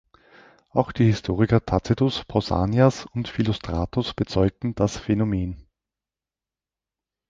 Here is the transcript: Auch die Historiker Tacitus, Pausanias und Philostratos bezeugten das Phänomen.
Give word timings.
Auch 0.71 0.93
die 0.93 1.05
Historiker 1.05 1.63
Tacitus, 1.63 2.25
Pausanias 2.25 3.05
und 3.13 3.27
Philostratos 3.27 4.15
bezeugten 4.15 4.73
das 4.73 4.97
Phänomen. 4.97 5.67